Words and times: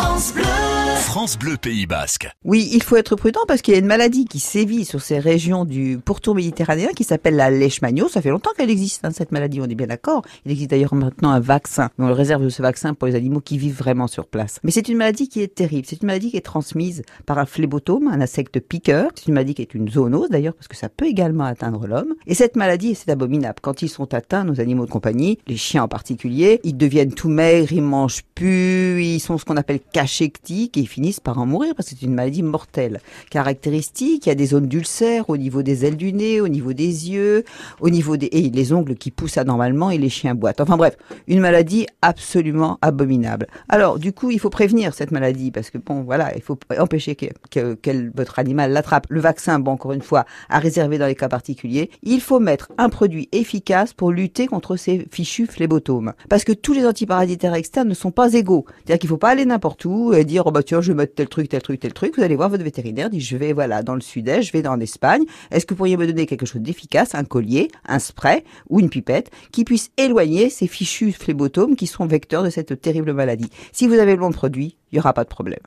France 0.00 0.32
Bleu. 0.32 0.69
France 1.00 1.38
Bleu 1.38 1.56
Pays 1.56 1.86
Basque. 1.86 2.30
Oui, 2.44 2.68
il 2.72 2.82
faut 2.82 2.96
être 2.96 3.16
prudent 3.16 3.40
parce 3.48 3.62
qu'il 3.62 3.74
y 3.74 3.76
a 3.76 3.80
une 3.80 3.86
maladie 3.86 4.26
qui 4.26 4.38
sévit 4.38 4.84
sur 4.84 5.00
ces 5.00 5.18
régions 5.18 5.64
du 5.64 5.98
pourtour 5.98 6.34
méditerranéen 6.34 6.90
qui 6.94 7.04
s'appelle 7.04 7.34
la 7.36 7.50
leishmaniose. 7.50 8.12
Ça 8.12 8.22
fait 8.22 8.30
longtemps 8.30 8.50
qu'elle 8.56 8.70
existe, 8.70 9.04
hein, 9.04 9.10
cette 9.10 9.32
maladie, 9.32 9.60
on 9.60 9.64
est 9.64 9.74
bien 9.74 9.86
d'accord. 9.86 10.22
Il 10.44 10.52
existe 10.52 10.70
d'ailleurs 10.70 10.94
maintenant 10.94 11.30
un 11.30 11.40
vaccin. 11.40 11.90
On 11.98 12.06
le 12.06 12.12
réserve 12.12 12.48
ce 12.48 12.62
vaccin 12.62 12.94
pour 12.94 13.08
les 13.08 13.14
animaux 13.14 13.40
qui 13.40 13.58
vivent 13.58 13.76
vraiment 13.76 14.06
sur 14.06 14.26
place. 14.26 14.60
Mais 14.62 14.70
c'est 14.70 14.88
une 14.88 14.98
maladie 14.98 15.28
qui 15.28 15.40
est 15.40 15.54
terrible. 15.54 15.86
C'est 15.88 16.00
une 16.00 16.06
maladie 16.06 16.30
qui 16.30 16.36
est 16.36 16.42
transmise 16.42 17.02
par 17.26 17.38
un 17.38 17.46
phlébotome, 17.46 18.06
un 18.06 18.20
insecte 18.20 18.60
piqueur. 18.60 19.10
C'est 19.14 19.26
une 19.26 19.34
maladie 19.34 19.54
qui 19.54 19.62
est 19.62 19.74
une 19.74 19.88
zoonose 19.88 20.28
d'ailleurs 20.28 20.54
parce 20.54 20.68
que 20.68 20.76
ça 20.76 20.88
peut 20.88 21.06
également 21.06 21.44
atteindre 21.44 21.86
l'homme. 21.86 22.14
Et 22.26 22.34
cette 22.34 22.56
maladie, 22.56 22.94
c'est 22.94 23.10
abominable. 23.10 23.56
Quand 23.62 23.82
ils 23.82 23.88
sont 23.88 24.12
atteints, 24.14 24.44
nos 24.44 24.60
animaux 24.60 24.86
de 24.86 24.90
compagnie, 24.90 25.38
les 25.48 25.56
chiens 25.56 25.84
en 25.84 25.88
particulier, 25.88 26.60
ils 26.62 26.76
deviennent 26.76 27.14
tout 27.14 27.30
maigres, 27.30 27.72
ils 27.72 27.82
mangent 27.82 28.22
plus, 28.34 29.02
ils 29.02 29.20
sont 29.20 29.38
ce 29.38 29.44
qu'on 29.44 29.56
appelle 29.56 29.80
cachectiques 29.92 30.76
finissent 30.90 31.20
par 31.20 31.38
en 31.38 31.46
mourir 31.46 31.74
parce 31.74 31.88
que 31.88 31.94
c'est 31.98 32.06
une 32.06 32.14
maladie 32.14 32.42
mortelle. 32.42 33.00
Caractéristique, 33.30 34.26
il 34.26 34.28
y 34.28 34.32
a 34.32 34.34
des 34.34 34.46
zones 34.46 34.66
d'ulcères 34.66 35.30
au 35.30 35.36
niveau 35.36 35.62
des 35.62 35.84
ailes 35.84 35.96
du 35.96 36.12
nez, 36.12 36.40
au 36.40 36.48
niveau 36.48 36.72
des 36.72 37.10
yeux, 37.10 37.44
au 37.80 37.90
niveau 37.90 38.16
des 38.16 38.28
et 38.32 38.50
les 38.50 38.72
ongles 38.72 38.96
qui 38.96 39.10
poussent 39.10 39.38
anormalement 39.38 39.90
et 39.90 39.98
les 39.98 40.08
chiens 40.08 40.34
boitent. 40.34 40.60
Enfin 40.60 40.76
bref, 40.76 40.96
une 41.26 41.40
maladie 41.40 41.86
absolument 42.02 42.78
abominable. 42.82 43.46
Alors 43.68 43.98
du 43.98 44.12
coup, 44.12 44.30
il 44.30 44.40
faut 44.40 44.50
prévenir 44.50 44.94
cette 44.94 45.10
maladie 45.10 45.50
parce 45.50 45.70
que 45.70 45.78
bon 45.78 46.02
voilà, 46.02 46.34
il 46.36 46.42
faut 46.42 46.58
empêcher 46.78 47.14
que, 47.14 47.74
que, 47.74 48.10
votre 48.14 48.38
animal 48.38 48.72
l'attrape. 48.72 49.06
Le 49.08 49.20
vaccin, 49.20 49.58
bon 49.58 49.72
encore 49.72 49.92
une 49.92 50.02
fois, 50.02 50.24
à 50.48 50.58
réserver 50.58 50.98
dans 50.98 51.06
les 51.06 51.14
cas 51.14 51.28
particuliers. 51.28 51.90
Il 52.02 52.20
faut 52.20 52.40
mettre 52.40 52.70
un 52.78 52.88
produit 52.88 53.28
efficace 53.32 53.92
pour 53.92 54.10
lutter 54.10 54.46
contre 54.46 54.76
ces 54.76 55.06
fichus 55.10 55.46
phlébotomes. 55.46 56.12
Parce 56.28 56.44
que 56.44 56.52
tous 56.52 56.72
les 56.72 56.86
antiparasitaires 56.86 57.54
externes 57.54 57.88
ne 57.88 57.94
sont 57.94 58.10
pas 58.10 58.32
égaux. 58.32 58.64
C'est-à-dire 58.78 58.98
qu'il 58.98 59.08
faut 59.08 59.16
pas 59.16 59.30
aller 59.30 59.44
n'importe 59.44 59.84
où 59.84 60.12
et 60.12 60.24
dire 60.24 60.44
oh 60.46 60.50
bah 60.50 60.62
tiens 60.62 60.79
je 60.80 60.92
mettre 60.92 61.14
tel 61.14 61.28
truc, 61.28 61.48
tel 61.48 61.62
truc, 61.62 61.80
tel 61.80 61.92
truc. 61.92 62.16
Vous 62.16 62.22
allez 62.22 62.36
voir 62.36 62.48
votre 62.48 62.64
vétérinaire 62.64 63.10
dit 63.10 63.20
je 63.20 63.36
vais 63.36 63.52
voilà 63.52 63.82
dans 63.82 63.94
le 63.94 64.00
sud-est, 64.00 64.42
je 64.42 64.52
vais 64.52 64.66
en 64.66 64.80
Espagne. 64.80 65.22
Est-ce 65.50 65.66
que 65.66 65.74
vous 65.74 65.78
pourriez 65.78 65.96
me 65.96 66.06
donner 66.06 66.26
quelque 66.26 66.46
chose 66.46 66.62
d'efficace, 66.62 67.14
un 67.14 67.24
collier, 67.24 67.68
un 67.86 67.98
spray 67.98 68.44
ou 68.68 68.80
une 68.80 68.90
pipette 68.90 69.30
qui 69.52 69.64
puisse 69.64 69.90
éloigner 69.96 70.50
ces 70.50 70.66
fichus 70.66 71.12
phlébotomes 71.12 71.76
qui 71.76 71.86
sont 71.86 72.06
vecteurs 72.06 72.42
de 72.42 72.50
cette 72.50 72.80
terrible 72.80 73.12
maladie? 73.12 73.50
Si 73.72 73.86
vous 73.86 73.94
avez 73.94 74.12
le 74.12 74.20
bon 74.20 74.32
produit, 74.32 74.76
il 74.92 74.96
n'y 74.96 75.00
aura 75.00 75.12
pas 75.12 75.24
de 75.24 75.28
problème. 75.28 75.60